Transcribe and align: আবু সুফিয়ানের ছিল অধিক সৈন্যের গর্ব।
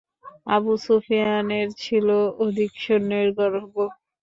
আবু 0.47 0.73
সুফিয়ানের 0.83 1.67
ছিল 1.81 2.07
অধিক 2.43 2.71
সৈন্যের 2.83 3.27
গর্ব। 3.37 3.75